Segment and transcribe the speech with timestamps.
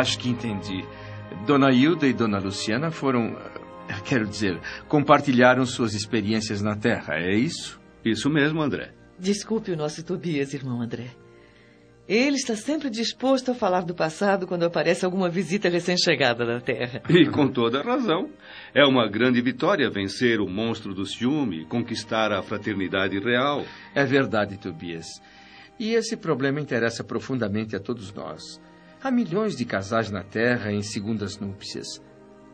[0.00, 0.82] Acho que entendi.
[1.46, 3.36] Dona Hilda e Dona Luciana foram.
[3.88, 7.78] eh, Quero dizer, compartilharam suas experiências na Terra, é isso?
[8.04, 8.92] Isso mesmo, André.
[9.18, 11.08] Desculpe o nosso Tobias, irmão André.
[12.08, 17.02] Ele está sempre disposto a falar do passado quando aparece alguma visita recém-chegada da Terra.
[17.10, 18.30] E com toda razão.
[18.74, 23.64] É uma grande vitória vencer o monstro do ciúme, conquistar a fraternidade real.
[23.94, 25.06] É verdade, Tobias.
[25.78, 28.60] E esse problema interessa profundamente a todos nós.
[29.02, 31.86] Há milhões de casais na Terra em segundas núpcias.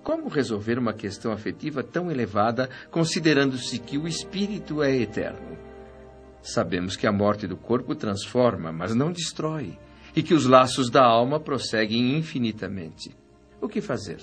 [0.05, 5.59] Como resolver uma questão afetiva tão elevada, considerando-se que o espírito é eterno?
[6.41, 9.77] Sabemos que a morte do corpo transforma, mas não destrói,
[10.15, 13.11] e que os laços da alma prosseguem infinitamente.
[13.61, 14.21] O que fazer?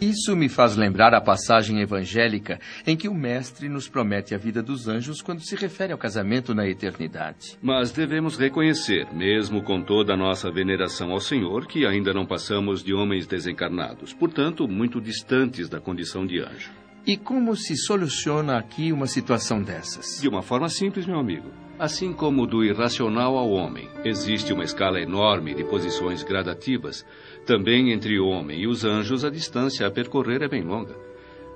[0.00, 4.62] Isso me faz lembrar a passagem evangélica em que o Mestre nos promete a vida
[4.62, 7.58] dos anjos quando se refere ao casamento na eternidade.
[7.60, 12.84] Mas devemos reconhecer, mesmo com toda a nossa veneração ao Senhor, que ainda não passamos
[12.84, 16.70] de homens desencarnados, portanto, muito distantes da condição de anjo.
[17.04, 20.20] E como se soluciona aqui uma situação dessas?
[20.20, 21.50] De uma forma simples, meu amigo.
[21.78, 27.06] Assim como do irracional ao homem, existe uma escala enorme de posições gradativas.
[27.46, 30.96] Também entre o homem e os anjos, a distância a percorrer é bem longa.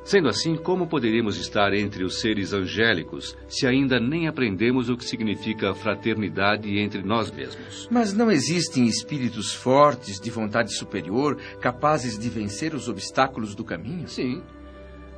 [0.04, 5.04] Sendo assim, como poderíamos estar entre os seres angélicos se ainda nem aprendemos o que
[5.04, 7.88] significa fraternidade entre nós mesmos?
[7.90, 14.06] Mas não existem espíritos fortes, de vontade superior, capazes de vencer os obstáculos do caminho?
[14.06, 14.40] Sim.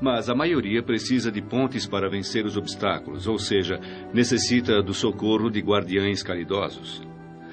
[0.04, 3.80] Mas a maioria precisa de pontes para vencer os obstáculos, ou seja,
[4.12, 7.02] necessita do socorro de guardiães caridosos.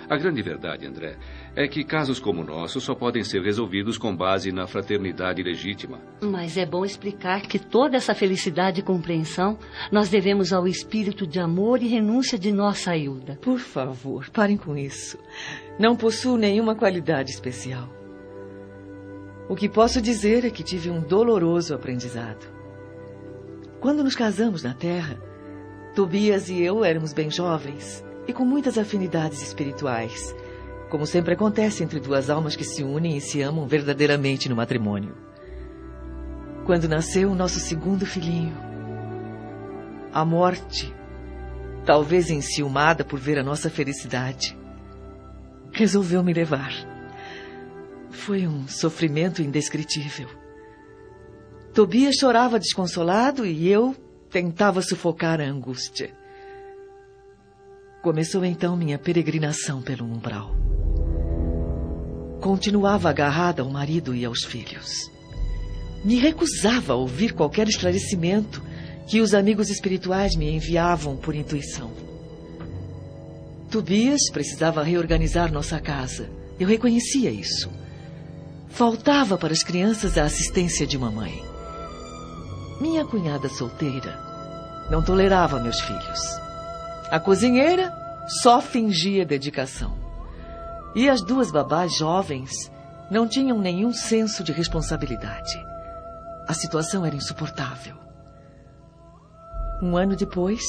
[0.10, 1.16] A grande verdade, André,
[1.56, 6.02] é que casos como o nosso só podem ser resolvidos com base na fraternidade legítima.
[6.22, 9.58] Mas é bom explicar que toda essa felicidade e compreensão
[9.90, 13.40] nós devemos ao espírito de amor e renúncia de nossa Hilda.
[13.42, 15.18] Por favor, parem com isso.
[15.80, 18.01] Não possuo nenhuma qualidade especial.
[19.52, 22.50] O que posso dizer é que tive um doloroso aprendizado.
[23.82, 25.22] Quando nos casamos na Terra,
[25.94, 30.34] Tobias e eu éramos bem jovens e com muitas afinidades espirituais,
[30.90, 35.18] como sempre acontece entre duas almas que se unem e se amam verdadeiramente no matrimônio.
[36.66, 38.56] Quando nasceu o nosso segundo filhinho,
[40.14, 40.96] a morte,
[41.86, 44.58] talvez enciumada por ver a nossa felicidade,
[45.74, 46.91] resolveu me levar.
[48.12, 50.28] Foi um sofrimento indescritível.
[51.74, 53.96] Tobias chorava desconsolado e eu
[54.30, 56.14] tentava sufocar a angústia.
[58.02, 60.56] Começou então minha peregrinação pelo umbral.
[62.42, 65.10] Continuava agarrada ao marido e aos filhos.
[66.04, 68.62] Me recusava a ouvir qualquer esclarecimento
[69.08, 71.92] que os amigos espirituais me enviavam por intuição.
[73.70, 76.30] Tobias precisava reorganizar nossa casa.
[76.60, 77.81] Eu reconhecia isso.
[78.72, 81.44] Faltava para as crianças a assistência de mamãe.
[82.80, 84.18] Minha cunhada solteira
[84.90, 86.20] não tolerava meus filhos.
[87.12, 87.94] A cozinheira
[88.42, 89.94] só fingia dedicação.
[90.96, 92.72] E as duas babás jovens
[93.10, 95.54] não tinham nenhum senso de responsabilidade.
[96.48, 97.96] A situação era insuportável.
[99.84, 100.64] Um ano depois,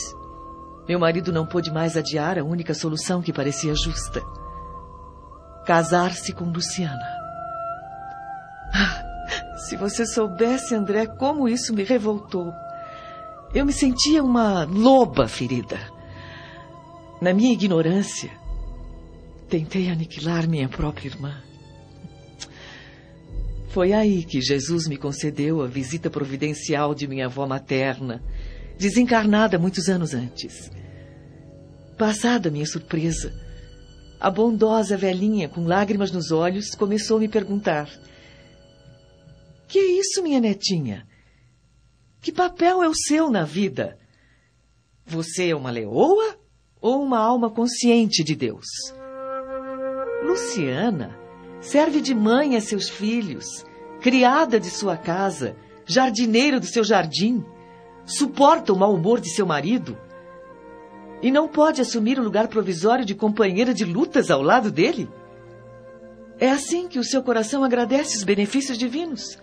[0.88, 4.20] meu marido não pôde mais adiar a única solução que parecia justa:
[5.64, 7.11] casar-se com Luciana.
[9.68, 12.52] Se você soubesse, André, como isso me revoltou.
[13.54, 15.78] Eu me sentia uma loba ferida.
[17.20, 18.30] Na minha ignorância,
[19.48, 21.42] tentei aniquilar minha própria irmã.
[23.68, 28.22] Foi aí que Jesus me concedeu a visita providencial de minha avó materna,
[28.78, 30.70] desencarnada muitos anos antes.
[31.96, 33.32] Passada minha surpresa,
[34.20, 37.88] a bondosa velhinha, com lágrimas nos olhos, começou a me perguntar:
[39.72, 41.06] Que é isso, minha netinha?
[42.20, 43.98] Que papel é o seu na vida?
[45.06, 46.36] Você é uma leoa
[46.78, 48.66] ou uma alma consciente de Deus?
[50.24, 51.18] Luciana
[51.58, 53.64] serve de mãe a seus filhos,
[54.02, 57.42] criada de sua casa, jardineira do seu jardim,
[58.04, 59.98] suporta o mau humor de seu marido
[61.22, 65.08] e não pode assumir o lugar provisório de companheira de lutas ao lado dele?
[66.38, 69.40] É assim que o seu coração agradece os benefícios divinos?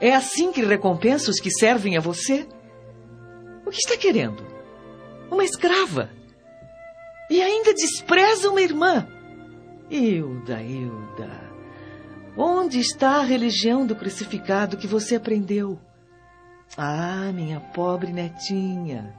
[0.00, 2.46] É assim que recompensa os que servem a você?
[3.64, 4.44] O que está querendo?
[5.30, 6.10] Uma escrava.
[7.30, 9.08] E ainda despreza uma irmã.
[9.90, 11.50] Hilda, Hilda,
[12.36, 15.78] onde está a religião do crucificado que você aprendeu?
[16.76, 19.14] Ah, minha pobre netinha.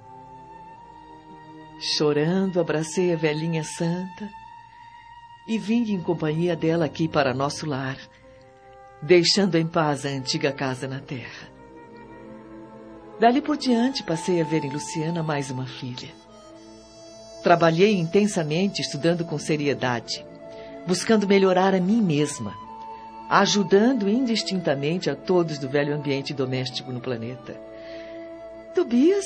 [1.79, 4.29] Chorando, abracei a velhinha santa
[5.47, 7.97] e vim em companhia dela aqui para nosso lar,
[9.01, 11.47] deixando em paz a antiga casa na terra.
[13.19, 16.09] Dali por diante, passei a ver em Luciana mais uma filha.
[17.43, 20.25] Trabalhei intensamente, estudando com seriedade,
[20.85, 22.53] buscando melhorar a mim mesma,
[23.29, 27.59] ajudando indistintamente a todos do velho ambiente doméstico no planeta.
[28.75, 29.25] Tobias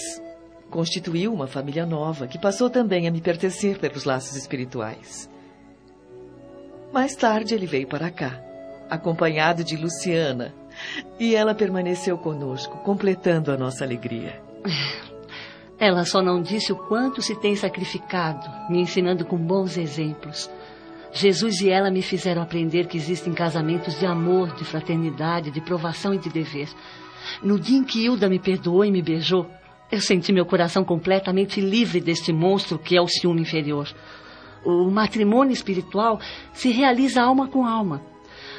[0.69, 5.29] constituiu uma família nova que passou também a me pertencer pelos laços espirituais.
[6.93, 8.41] Mais tarde ele veio para cá,
[8.91, 10.53] acompanhado de Luciana,
[11.17, 14.41] e ela permaneceu conosco, completando a nossa alegria.
[15.79, 20.47] Ela só não disse o quanto se tem sacrificado, me ensinando com bons exemplos.
[21.11, 26.13] Jesus e ela me fizeram aprender que existem casamentos de amor, de fraternidade, de provação
[26.13, 26.69] e de dever.
[27.41, 29.49] No dia em que Hilda me perdoou e me beijou,
[29.91, 33.89] eu senti meu coração completamente livre deste monstro que é o ciúme inferior.
[34.63, 36.19] O matrimônio espiritual
[36.53, 38.10] se realiza alma com alma.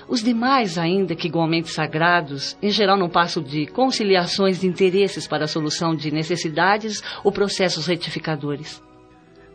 [0.08, 5.44] Os demais, ainda que igualmente sagrados, em geral não passam de conciliações de interesses para
[5.44, 8.82] a solução de necessidades ou processos retificadores.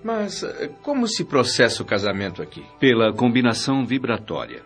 [0.03, 2.63] Mas eh, como se processa o casamento aqui?
[2.79, 4.63] Pela combinação vibratória.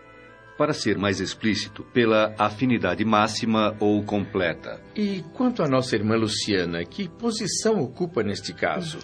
[0.58, 4.80] Para ser mais explícito, pela afinidade máxima ou completa.
[4.94, 8.98] E quanto à nossa irmã Luciana, que posição ocupa neste caso?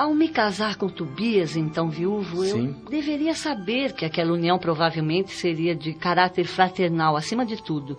[0.00, 2.68] Ao me casar com Tobias, então viúvo, Sim.
[2.68, 7.98] eu deveria saber que aquela união provavelmente seria de caráter fraternal acima de tudo.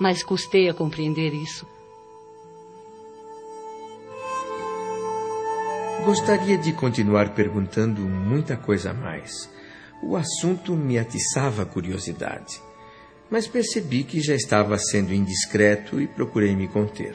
[0.00, 1.66] Mas custei a compreender isso.
[6.02, 9.50] Gostaria de continuar perguntando muita coisa a mais.
[10.02, 12.58] O assunto me atiçava a curiosidade,
[13.30, 17.14] mas percebi que já estava sendo indiscreto e procurei me conter.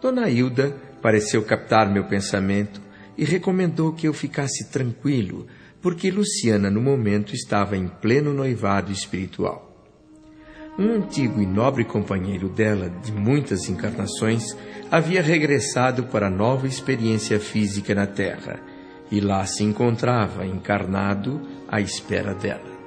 [0.00, 2.87] Dona Hilda pareceu captar meu pensamento
[3.18, 5.48] e recomendou que eu ficasse tranquilo,
[5.82, 9.66] porque Luciana, no momento, estava em pleno noivado espiritual.
[10.78, 14.56] Um antigo e nobre companheiro dela, de muitas encarnações,
[14.88, 18.60] havia regressado para nova experiência física na Terra
[19.10, 22.78] e lá se encontrava encarnado à espera dela.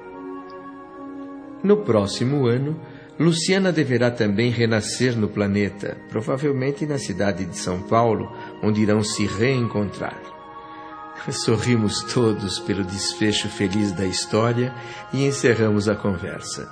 [1.62, 2.80] No próximo ano,
[3.18, 9.26] Luciana deverá também renascer no planeta, provavelmente na cidade de São Paulo, onde irão se
[9.26, 10.18] reencontrar.
[11.30, 14.74] Sorrimos todos pelo desfecho feliz da história
[15.12, 16.68] e encerramos a conversa.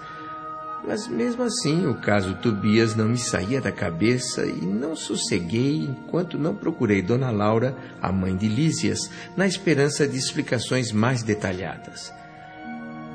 [0.85, 6.39] Mas mesmo assim, o caso Tobias não me saía da cabeça e não sosseguei enquanto
[6.39, 12.13] não procurei Dona Laura, a mãe de Lísias, na esperança de explicações mais detalhadas.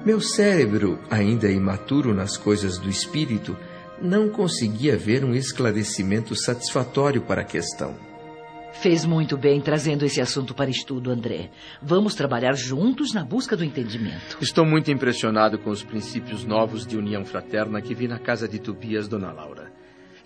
[0.05, 3.57] Meu cérebro, ainda imaturo nas coisas do espírito,
[3.99, 7.95] não conseguia ver um esclarecimento satisfatório para a questão.
[8.73, 11.49] Fez muito bem trazendo esse assunto para estudo, André.
[11.81, 14.37] Vamos trabalhar juntos na busca do entendimento.
[14.39, 18.59] Estou muito impressionado com os princípios novos de união fraterna que vi na casa de
[18.59, 19.64] Tobias, Dona Laura.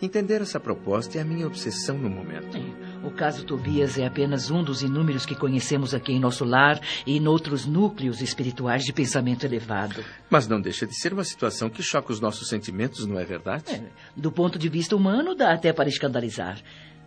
[0.02, 2.58] Entender essa proposta é a minha obsessão no momento.
[3.04, 7.18] O caso Tobias é apenas um dos inúmeros que conhecemos aqui em nosso lar e
[7.18, 10.02] em outros núcleos espirituais de pensamento elevado.
[10.30, 13.74] Mas não deixa de ser uma situação que choca os nossos sentimentos, não é verdade?
[13.74, 13.84] É,
[14.16, 16.62] do ponto de vista humano, dá até para escandalizar.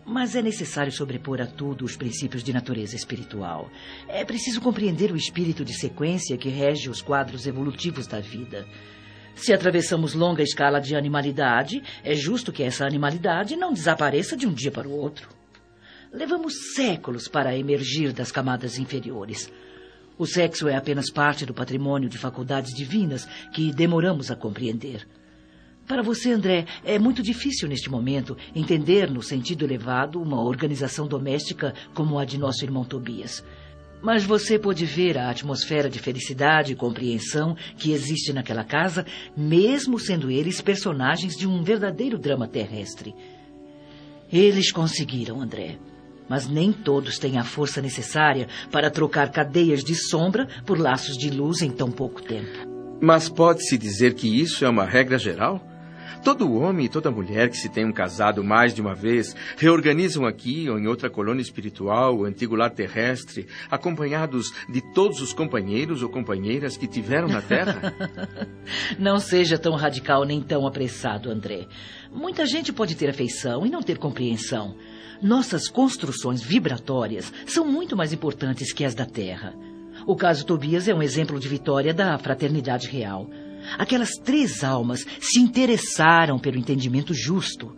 [0.05, 3.71] Mas é necessário sobrepor a tudo os princípios de natureza espiritual.
[4.07, 8.67] É preciso compreender o espírito de sequência que rege os quadros evolutivos da vida.
[9.35, 14.53] Se atravessamos longa escala de animalidade, é justo que essa animalidade não desapareça de um
[14.53, 15.29] dia para o outro.
[16.12, 19.51] Levamos séculos para emergir das camadas inferiores.
[20.19, 25.07] O sexo é apenas parte do patrimônio de faculdades divinas que demoramos a compreender.
[25.87, 31.75] Para você, André, é muito difícil neste momento entender, no sentido elevado, uma organização doméstica
[31.93, 33.43] como a de nosso irmão Tobias.
[34.02, 39.06] Mas você pode ver a atmosfera de felicidade e compreensão que existe naquela casa,
[39.37, 43.14] mesmo sendo eles personagens de um verdadeiro drama terrestre.
[44.32, 45.78] Eles conseguiram, André.
[46.28, 51.30] Mas nem todos têm a força necessária para trocar cadeias de sombra por laços de
[51.30, 52.66] luz em tão pouco tempo.
[53.00, 55.61] Mas pode-se dizer que isso é uma regra geral?
[56.25, 60.71] Todo homem e toda mulher que se tenham casado mais de uma vez reorganizam aqui
[60.71, 66.09] ou em outra colônia espiritual o antigo lar terrestre, acompanhados de todos os companheiros ou
[66.09, 67.93] companheiras que tiveram na Terra?
[69.00, 71.67] não seja tão radical nem tão apressado, André.
[72.12, 74.76] Muita gente pode ter afeição e não ter compreensão.
[75.21, 79.55] Nossas construções vibratórias são muito mais importantes que as da Terra.
[80.07, 83.29] O caso Tobias é um exemplo de vitória da fraternidade real.
[83.78, 87.76] Aquelas três almas se interessaram pelo entendimento justo.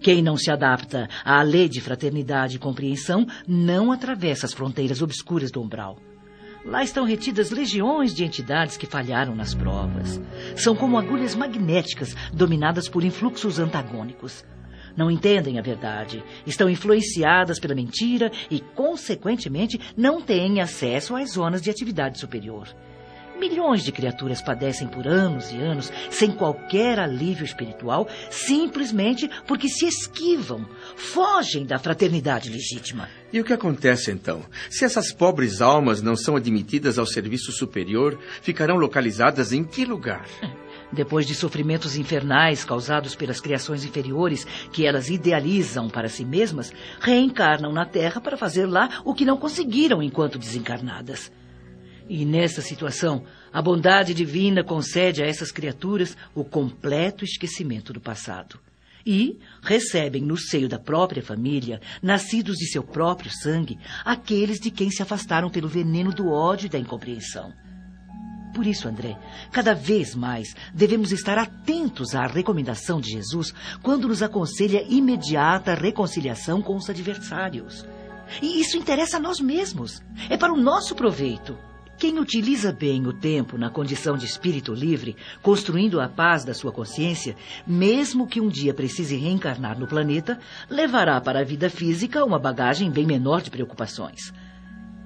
[0.00, 5.50] Quem não se adapta à lei de fraternidade e compreensão não atravessa as fronteiras obscuras
[5.50, 5.98] do umbral.
[6.64, 10.20] Lá estão retidas legiões de entidades que falharam nas provas.
[10.54, 14.44] São como agulhas magnéticas dominadas por influxos antagônicos.
[14.96, 21.62] Não entendem a verdade, estão influenciadas pela mentira e, consequentemente, não têm acesso às zonas
[21.62, 22.68] de atividade superior.
[23.40, 29.86] Milhões de criaturas padecem por anos e anos sem qualquer alívio espiritual, simplesmente porque se
[29.86, 33.08] esquivam, fogem da fraternidade legítima.
[33.32, 34.42] E o que acontece então?
[34.68, 40.26] Se essas pobres almas não são admitidas ao serviço superior, ficarão localizadas em que lugar?
[40.92, 46.70] Depois de sofrimentos infernais causados pelas criações inferiores que elas idealizam para si mesmas,
[47.00, 51.32] reencarnam na Terra para fazer lá o que não conseguiram enquanto desencarnadas.
[52.12, 58.58] E nessa situação, a bondade divina concede a essas criaturas o completo esquecimento do passado.
[59.06, 64.90] E recebem no seio da própria família, nascidos de seu próprio sangue, aqueles de quem
[64.90, 67.52] se afastaram pelo veneno do ódio e da incompreensão.
[68.56, 69.16] Por isso, André,
[69.52, 76.60] cada vez mais devemos estar atentos à recomendação de Jesus quando nos aconselha imediata reconciliação
[76.60, 77.86] com os adversários.
[78.42, 80.02] E isso interessa a nós mesmos.
[80.28, 81.69] É para o nosso proveito.
[82.00, 86.72] Quem utiliza bem o tempo na condição de espírito livre, construindo a paz da sua
[86.72, 90.40] consciência, mesmo que um dia precise reencarnar no planeta,
[90.70, 94.32] levará para a vida física uma bagagem bem menor de preocupações.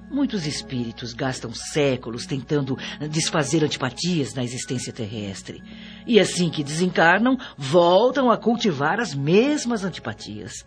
[0.09, 2.77] Muitos espíritos gastam séculos tentando
[3.11, 5.61] desfazer antipatias na existência terrestre.
[6.07, 10.65] E assim que desencarnam, voltam a cultivar as mesmas antipatias.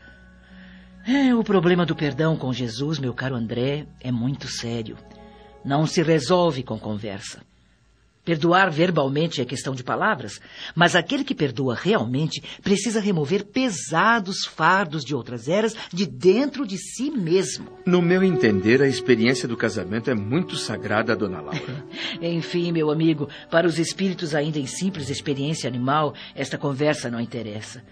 [1.07, 4.99] É, o problema do perdão com Jesus, meu caro André, é muito sério.
[5.65, 7.41] Não se resolve com conversa.
[8.29, 10.39] Perdoar verbalmente é questão de palavras,
[10.75, 16.77] mas aquele que perdoa realmente precisa remover pesados fardos de outras eras de dentro de
[16.77, 17.71] si mesmo.
[17.87, 21.87] No meu entender, a experiência do casamento é muito sagrada, dona Laura.
[22.21, 27.83] Enfim, meu amigo, para os espíritos ainda em simples experiência animal, esta conversa não interessa.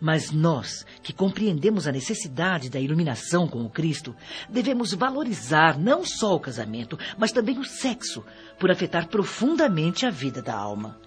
[0.00, 4.14] Mas nós, que compreendemos a necessidade da iluminação com o Cristo,
[4.48, 8.24] devemos valorizar não só o casamento, mas também o sexo,
[8.58, 10.98] por afetar profundamente a vida da alma.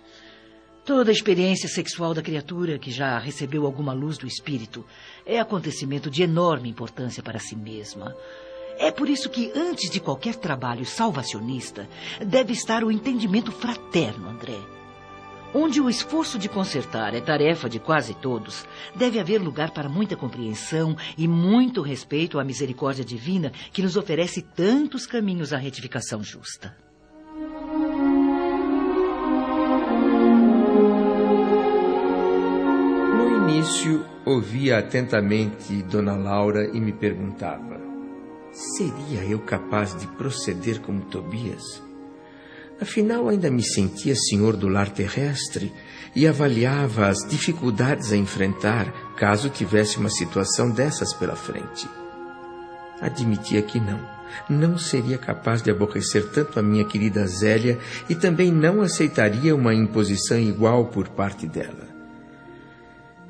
[0.86, 4.86] Toda experiência sexual da criatura que já recebeu alguma luz do espírito
[5.26, 8.16] é acontecimento de enorme importância para si mesma.
[8.80, 11.90] É por isso que, antes de qualquer trabalho salvacionista,
[12.26, 14.77] deve estar o entendimento fraterno, André.
[15.54, 20.16] Onde o esforço de consertar é tarefa de quase todos, deve haver lugar para muita
[20.16, 26.76] compreensão e muito respeito à misericórdia divina que nos oferece tantos caminhos à retificação justa.
[33.16, 37.80] No início, ouvia atentamente Dona Laura e me perguntava:
[38.52, 41.87] seria eu capaz de proceder como Tobias?
[42.80, 45.74] Afinal, ainda me sentia senhor do lar terrestre
[46.16, 51.90] e avaliava as dificuldades a enfrentar caso tivesse uma situação dessas pela frente.
[53.02, 54.00] Admitia que não,
[54.50, 57.80] não seria capaz de aborrecer tanto a minha querida Zélia
[58.10, 61.88] e também não aceitaria uma imposição igual por parte dela.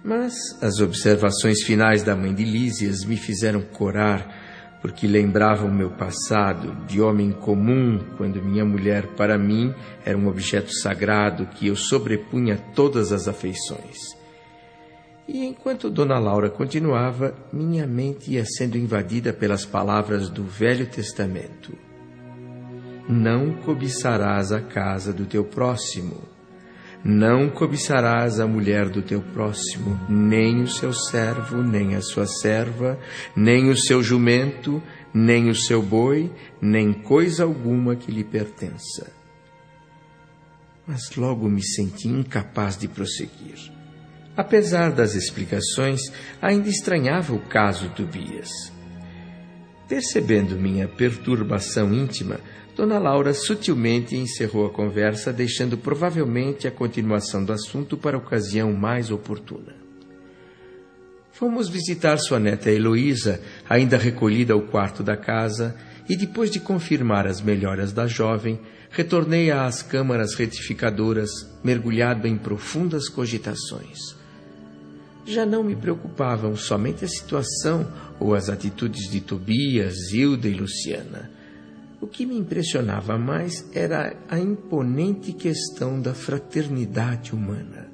[0.03, 4.46] Mas as observações finais da mãe de Lísias me fizeram corar
[4.81, 9.73] porque lembrava o meu passado de homem comum, quando minha mulher para mim
[10.05, 13.97] era um objeto sagrado que eu sobrepunha todas as afeições.
[15.27, 21.73] E enquanto Dona Laura continuava, minha mente ia sendo invadida pelas palavras do Velho Testamento.
[23.09, 26.36] Não cobiçarás a casa do teu próximo
[27.03, 32.99] não cobiçarás a mulher do teu próximo, nem o seu servo, nem a sua serva,
[33.35, 34.81] nem o seu jumento,
[35.13, 39.11] nem o seu boi, nem coisa alguma que lhe pertença.
[40.85, 43.71] Mas logo me senti incapaz de prosseguir.
[44.35, 46.01] Apesar das explicações,
[46.41, 48.76] ainda estranhava o caso Tobias.
[49.87, 52.39] Percebendo minha perturbação íntima,
[52.75, 59.09] Dona Laura sutilmente encerrou a conversa, deixando provavelmente a continuação do assunto para ocasião mais
[59.09, 59.75] oportuna.
[61.31, 63.39] Fomos visitar sua neta Heloísa,
[63.69, 65.75] ainda recolhida ao quarto da casa,
[66.09, 71.29] e depois de confirmar as melhoras da jovem, retornei às câmaras retificadoras,
[71.63, 74.16] mergulhado em profundas cogitações.
[75.27, 77.85] Já não me preocupavam somente a situação
[78.19, 81.37] ou as atitudes de Tobias, Hilda e Luciana
[81.99, 87.86] o que me impressionava mais era a imponente questão da fraternidade humana.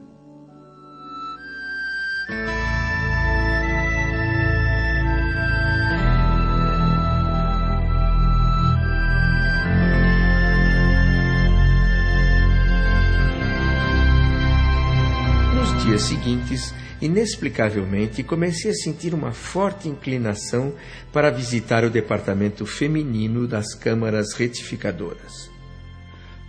[15.94, 20.74] Dias seguintes, inexplicavelmente, comecei a sentir uma forte inclinação
[21.12, 25.52] para visitar o departamento feminino das câmaras retificadoras.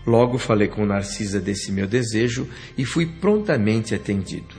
[0.07, 2.49] Logo falei com Narcisa desse meu desejo
[2.79, 4.55] e fui prontamente atendido.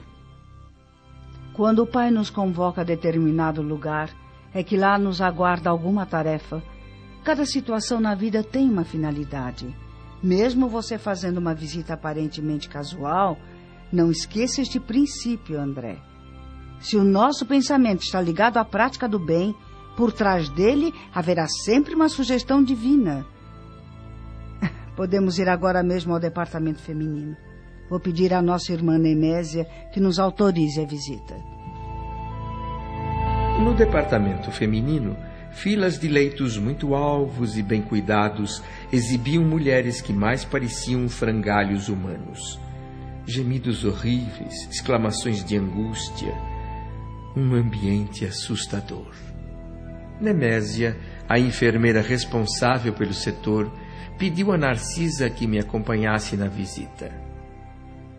[1.54, 4.12] Quando o Pai nos convoca a determinado lugar,
[4.54, 6.62] é que lá nos aguarda alguma tarefa.
[7.24, 9.76] Cada situação na vida tem uma finalidade.
[10.22, 13.40] Mesmo você fazendo uma visita aparentemente casual,
[13.92, 15.98] não esqueça este princípio, André.
[16.80, 19.56] Se o nosso pensamento está ligado à prática do bem,
[19.96, 23.26] por trás dele haverá sempre uma sugestão divina.
[24.96, 27.36] Podemos ir agora mesmo ao departamento feminino.
[27.90, 31.36] Vou pedir à nossa irmã Nemésia que nos autorize a visita.
[33.64, 35.16] No departamento feminino,
[35.52, 38.62] filas de leitos muito alvos e bem cuidados
[38.92, 42.60] exibiam mulheres que mais pareciam frangalhos humanos.
[43.28, 46.32] Gemidos horríveis, exclamações de angústia.
[47.36, 49.12] Um ambiente assustador.
[50.22, 50.96] Nemésia,
[51.28, 53.72] a enfermeira responsável pelo setor,
[54.20, 57.12] pediu a Narcisa que me acompanhasse na visita.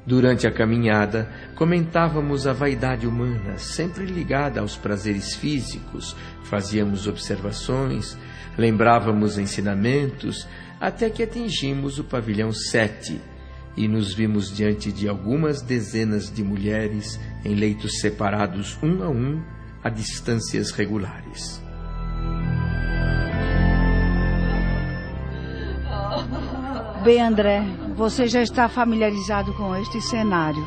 [0.05, 8.19] Durante a caminhada, comentávamos a vaidade humana, sempre ligada aos prazeres físicos, fazíamos observações,
[8.59, 10.49] lembrávamos ensinamentos,
[10.81, 13.36] até que atingimos o pavilhão 7
[13.77, 19.43] e nos vimos diante de algumas dezenas de mulheres em leitos separados um a um
[19.85, 21.63] a distâncias regulares.
[27.05, 27.63] Bem, André,
[27.95, 30.67] você já está familiarizado com este cenário.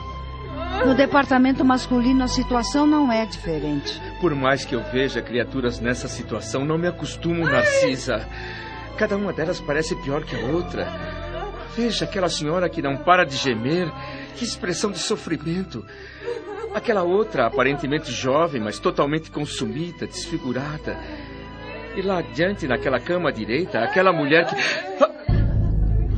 [0.85, 4.01] No departamento masculino, a situação não é diferente.
[4.21, 8.25] Por mais que eu veja criaturas nessa situação, não me acostumo, Narcisa.
[8.97, 11.18] Cada uma delas parece pior que a outra.
[11.79, 13.89] Veja aquela senhora que não para de gemer.
[14.35, 15.85] Que expressão de sofrimento.
[16.73, 20.99] Aquela outra, aparentemente jovem, mas totalmente consumida, desfigurada.
[21.95, 24.55] E lá adiante, naquela cama à direita, aquela mulher que.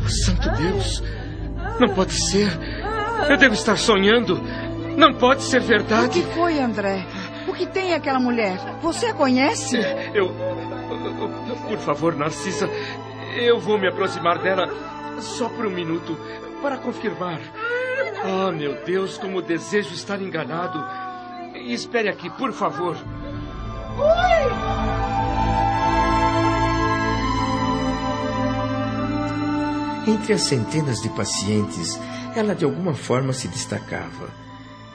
[0.09, 1.03] Santo Deus!
[1.79, 2.49] Não pode ser!
[3.29, 4.41] Eu devo estar sonhando!
[4.97, 6.19] Não pode ser verdade!
[6.21, 7.05] O que foi, André?
[7.47, 8.57] O que tem aquela mulher?
[8.81, 9.77] Você a conhece?
[10.11, 10.33] Eu.
[11.67, 12.67] Por favor, Narcisa,
[13.35, 14.67] eu vou me aproximar dela
[15.21, 16.17] só por um minuto
[16.61, 17.39] para confirmar.
[18.23, 20.83] Ah, meu Deus, como desejo estar enganado.
[21.55, 22.95] Espere aqui, por favor.
[23.97, 24.91] Oi!
[30.07, 31.99] Entre as centenas de pacientes,
[32.35, 34.29] ela de alguma forma se destacava.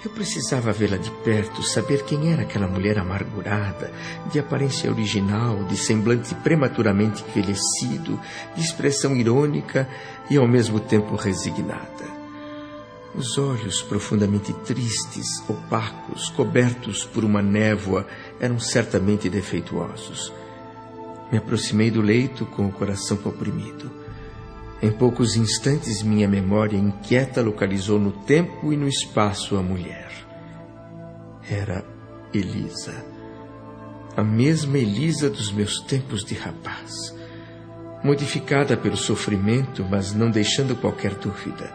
[0.06, 3.92] Eu precisava vê-la de perto, saber quem era aquela mulher amargurada,
[4.30, 8.16] de aparência original, de semblante prematuramente envelhecido,
[8.54, 9.88] de expressão irônica
[10.30, 12.04] e ao mesmo tempo resignada.
[13.16, 18.06] Os olhos profundamente tristes, opacos, cobertos por uma névoa,
[18.38, 20.32] eram certamente defeituosos.
[21.32, 24.05] Me aproximei do leito com o coração comprimido.
[24.82, 30.12] Em poucos instantes, minha memória inquieta localizou no tempo e no espaço a mulher.
[31.50, 31.82] Era
[32.32, 32.92] Elisa.
[34.14, 37.14] A mesma Elisa dos meus tempos de rapaz.
[38.04, 41.72] Modificada pelo sofrimento, mas não deixando qualquer dúvida.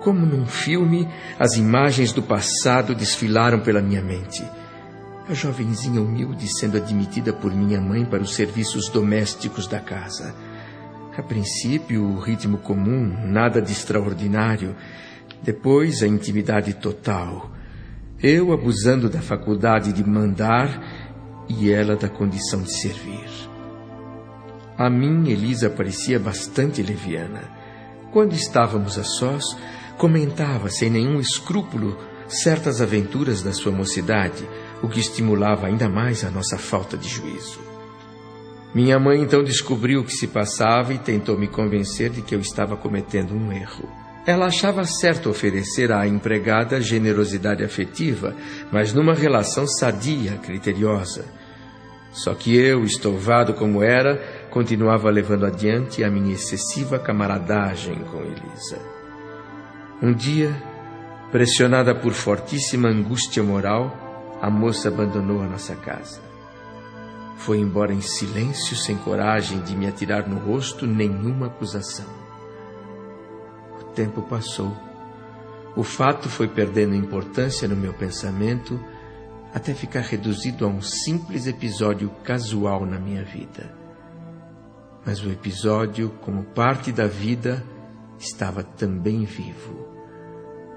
[0.00, 4.44] Como num filme, as imagens do passado desfilaram pela minha mente.
[5.26, 10.34] A jovenzinha humilde sendo admitida por minha mãe para os serviços domésticos da casa
[11.20, 14.74] a princípio, o ritmo comum, nada de extraordinário.
[15.42, 17.50] Depois, a intimidade total.
[18.22, 20.82] Eu abusando da faculdade de mandar
[21.48, 23.28] e ela da condição de servir.
[24.76, 27.42] A mim, Elisa parecia bastante leviana.
[28.12, 29.44] Quando estávamos a sós,
[29.98, 31.96] comentava sem nenhum escrúpulo
[32.28, 34.48] certas aventuras da sua mocidade,
[34.82, 37.69] o que estimulava ainda mais a nossa falta de juízo.
[38.74, 42.40] Minha mãe então descobriu o que se passava e tentou me convencer de que eu
[42.40, 43.88] estava cometendo um erro.
[44.24, 48.34] Ela achava certo oferecer à empregada generosidade afetiva,
[48.70, 51.24] mas numa relação sadia, criteriosa.
[52.12, 58.78] Só que eu, estouvado como era, continuava levando adiante a minha excessiva camaradagem com Elisa.
[60.02, 60.54] Um dia,
[61.32, 66.29] pressionada por fortíssima angústia moral, a moça abandonou a nossa casa.
[67.40, 72.04] Foi embora em silêncio, sem coragem de me atirar no rosto nenhuma acusação.
[73.80, 74.76] O tempo passou.
[75.74, 78.78] O fato foi perdendo importância no meu pensamento
[79.54, 83.74] até ficar reduzido a um simples episódio casual na minha vida.
[85.06, 87.64] Mas o episódio, como parte da vida,
[88.18, 89.88] estava também vivo.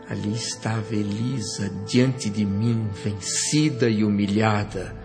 [0.10, 5.03] Ali estava Elisa diante de mim, vencida e humilhada.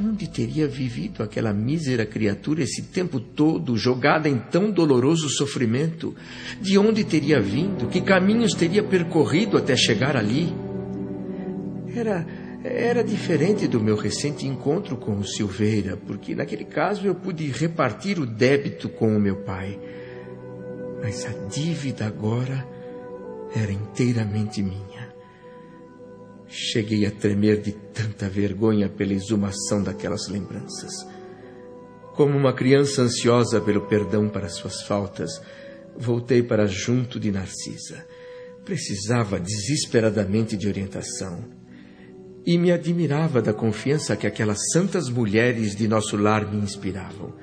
[0.00, 6.14] Onde teria vivido aquela mísera criatura esse tempo todo, jogada em tão doloroso sofrimento?
[6.60, 7.88] De onde teria vindo?
[7.88, 10.54] Que caminhos teria percorrido até chegar ali?
[11.92, 12.24] Era,
[12.62, 18.20] era diferente do meu recente encontro com o Silveira, porque naquele caso eu pude repartir
[18.20, 19.80] o débito com o meu pai.
[21.02, 22.64] Mas a dívida agora
[23.52, 24.87] era inteiramente minha.
[26.48, 30.92] Cheguei a tremer de tanta vergonha pela exumação daquelas lembranças.
[32.14, 35.30] Como uma criança ansiosa pelo perdão para suas faltas,
[35.96, 38.04] voltei para junto de Narcisa.
[38.64, 41.44] Precisava desesperadamente de orientação.
[42.46, 47.34] E me admirava da confiança que aquelas santas mulheres de nosso lar me inspiravam.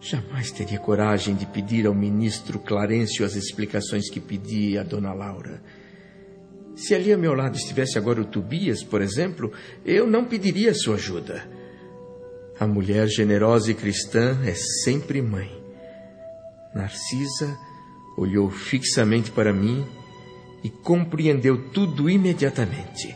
[0.00, 5.60] Jamais teria coragem de pedir ao ministro Clarencio as explicações que pedi a Dona Laura.
[6.74, 9.52] Se ali a meu lado estivesse agora o Tobias, por exemplo,
[9.84, 11.46] eu não pediria sua ajuda.
[12.58, 15.50] A mulher generosa e cristã é sempre mãe.
[16.74, 17.58] Narcisa
[18.16, 19.84] olhou fixamente para mim
[20.62, 23.14] e compreendeu tudo imediatamente.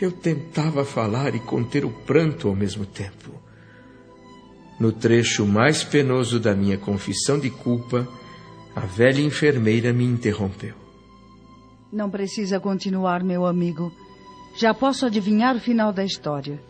[0.00, 3.42] Eu tentava falar e conter o pranto ao mesmo tempo.
[4.78, 8.06] No trecho mais penoso da minha confissão de culpa,
[8.74, 10.83] a velha enfermeira me interrompeu.
[11.94, 13.92] Não precisa continuar, meu amigo.
[14.58, 16.60] Já posso adivinhar o final da história.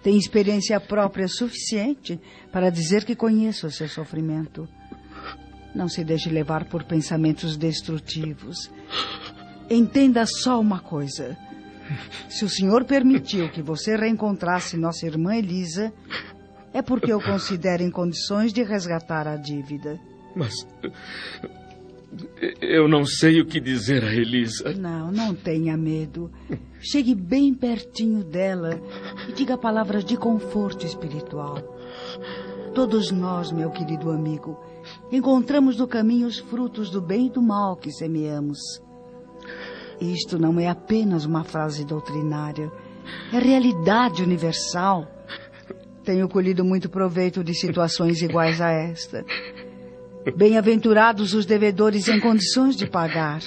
[0.00, 2.20] Tem experiência própria suficiente
[2.52, 4.68] para dizer que conheço o seu sofrimento.
[5.74, 8.70] Não se deixe levar por pensamentos destrutivos.
[9.68, 11.36] Entenda só uma coisa.
[12.28, 15.92] Se o senhor permitiu que você reencontrasse nossa irmã Elisa,
[16.72, 19.98] é porque eu considero em condições de resgatar a dívida.
[20.36, 20.54] Mas.
[22.60, 24.72] Eu não sei o que dizer a Elisa.
[24.72, 26.30] Não, não tenha medo.
[26.80, 28.80] Chegue bem pertinho dela
[29.28, 31.58] e diga palavras de conforto espiritual.
[32.74, 34.58] Todos nós, meu querido amigo,
[35.10, 38.58] encontramos no caminho os frutos do bem e do mal que semeamos.
[40.00, 42.72] Isto não é apenas uma frase doutrinária,
[43.32, 45.06] é realidade universal.
[46.02, 49.24] Tenho colhido muito proveito de situações iguais a esta.
[50.36, 53.40] Bem-aventurados os devedores em condições de pagar.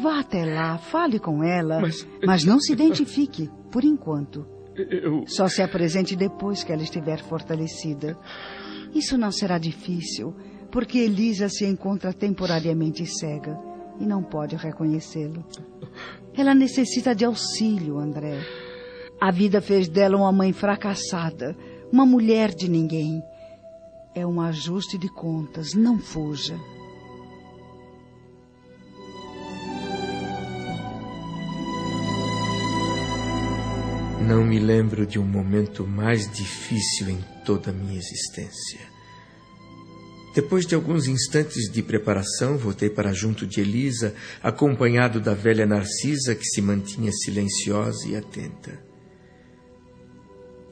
[0.00, 4.46] Vá até lá, fale com ela, mas, mas não se identifique, por enquanto.
[4.76, 5.24] Eu...
[5.26, 8.16] Só se apresente depois que ela estiver fortalecida.
[8.94, 10.34] Isso não será difícil,
[10.70, 13.58] porque Elisa se encontra temporariamente cega
[13.98, 15.44] e não pode reconhecê-lo.
[16.36, 18.38] Ela necessita de auxílio, André.
[19.20, 21.56] A vida fez dela uma mãe fracassada,
[21.90, 23.20] uma mulher de ninguém.
[24.18, 26.58] É um ajuste de contas, não fuja.
[34.26, 38.80] Não me lembro de um momento mais difícil em toda a minha existência.
[40.34, 46.34] Depois de alguns instantes de preparação, voltei para junto de Elisa, acompanhado da velha Narcisa,
[46.34, 48.82] que se mantinha silenciosa e atenta.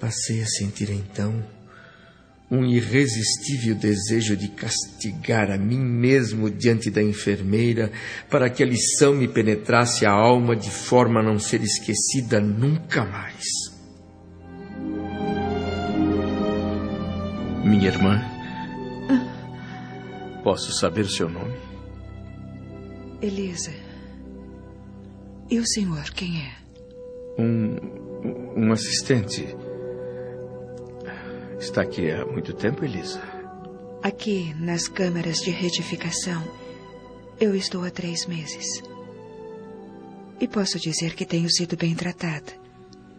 [0.01, 1.55] Passei a sentir então
[2.51, 7.91] um irresistível desejo de castigar a mim mesmo diante da enfermeira
[8.31, 13.05] para que a lição me penetrasse a alma de forma a não ser esquecida nunca
[13.05, 13.45] mais.
[17.65, 18.23] Minha irmã,
[20.45, 21.57] posso saber seu nome?
[23.21, 23.73] Elisa.
[25.51, 26.53] E o senhor, quem é?
[27.39, 27.77] Um,
[28.57, 29.47] um assistente
[31.59, 33.21] Está aqui há muito tempo, Elisa?
[34.03, 36.42] Aqui, nas câmaras de retificação,
[37.40, 38.83] eu estou há três meses.
[40.40, 42.53] E posso dizer que tenho sido bem tratada,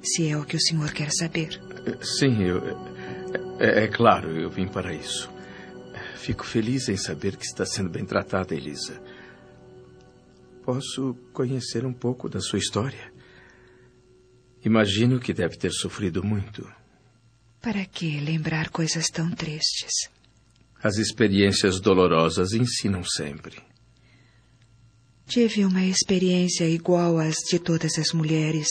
[0.01, 1.59] se é o que o senhor quer saber.
[2.01, 2.61] Sim, eu.
[3.59, 5.29] É, é claro, eu vim para isso.
[6.15, 9.01] Fico feliz em saber que está sendo bem tratada, Elisa.
[10.63, 13.11] Posso conhecer um pouco da sua história?
[14.63, 16.76] Imagino que deve ter sofrido muito.
[17.61, 20.09] Para que lembrar coisas tão tristes?
[20.81, 23.57] As experiências dolorosas ensinam sempre.
[25.25, 28.67] Tive uma experiência igual às de todas as mulheres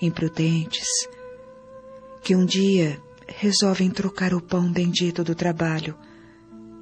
[0.00, 0.86] imprudentes
[2.22, 5.96] que um dia resolvem trocar o pão bendito do trabalho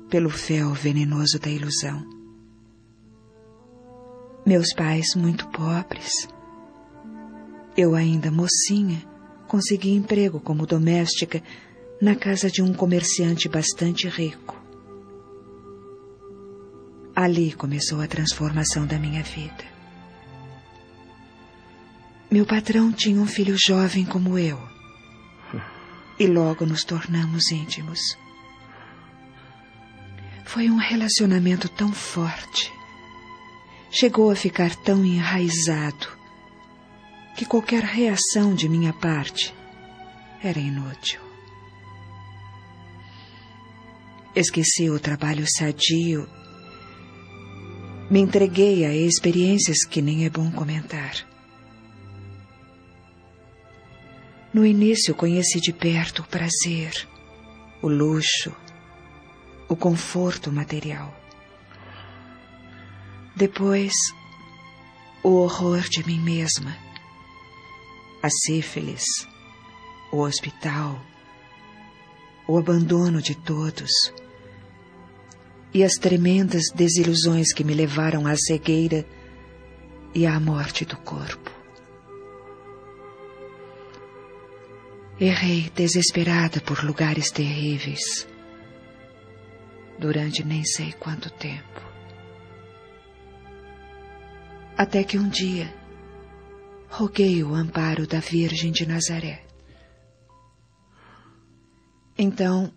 [0.09, 2.07] pelo fel venenoso da ilusão.
[4.47, 6.29] Meus pais muito pobres,
[7.77, 9.05] eu ainda mocinha,
[9.49, 11.43] consegui emprego como doméstica
[12.01, 14.57] na casa de um comerciante bastante rico.
[17.17, 19.65] Ali começou a transformação da minha vida.
[22.31, 24.61] Meu patrão tinha um filho jovem como eu.
[26.19, 27.99] E logo nos tornamos íntimos.
[30.45, 32.71] Foi um relacionamento tão forte.
[33.91, 36.18] Chegou a ficar tão enraizado
[37.37, 39.55] que qualquer reação de minha parte
[40.43, 41.21] era inútil.
[44.35, 46.29] Esqueci o trabalho sadio.
[48.11, 51.27] Me entreguei a experiências que nem é bom comentar.
[54.55, 56.93] No início conheci de perto o prazer,
[57.83, 58.55] o luxo,
[59.69, 61.15] o conforto material.
[63.37, 63.93] Depois,
[65.23, 66.77] o horror de mim mesma,
[68.23, 69.05] a sífilis,
[70.13, 71.01] o hospital,
[72.47, 73.91] o abandono de todos
[75.73, 79.07] e as tremendas desilusões que me levaram à cegueira
[80.15, 81.51] e à morte do corpo.
[85.21, 88.27] Errei desesperada por lugares terríveis
[89.99, 91.83] durante nem sei quanto tempo.
[94.77, 95.78] Até que um dia
[96.89, 99.45] roguei o amparo da Virgem de Nazaré.
[102.17, 102.73] Então,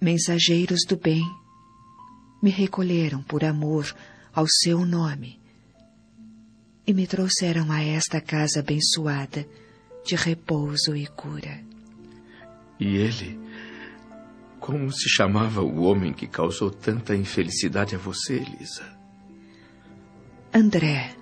[0.00, 1.22] mensageiros do bem
[2.42, 3.94] me recolheram por amor
[4.32, 5.40] ao seu nome
[6.86, 9.46] e me trouxeram a esta casa abençoada
[10.04, 11.60] de repouso e cura.
[12.80, 13.38] E ele?
[14.58, 18.98] Como se chamava o homem que causou tanta infelicidade a você, Elisa?
[20.52, 21.17] André.